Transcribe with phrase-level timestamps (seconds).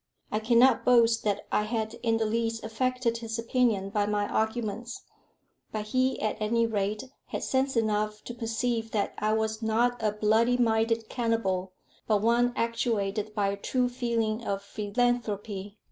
[0.31, 5.03] I cannot boast that I had in the least affected his opinion by my arguments;
[5.71, 10.11] but he at any rate had sense enough to perceive that I was not a
[10.11, 11.73] bloody minded cannibal,
[12.07, 15.77] but one actuated by a true feeling of philanthropy.